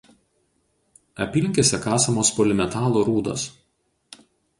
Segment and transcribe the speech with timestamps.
[1.25, 3.45] Apylinkėse kasamos polimetalų rūdos.